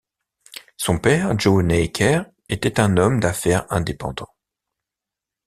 [0.77, 4.29] Son père, Joey Naicker était un homme d'affaires indépendant.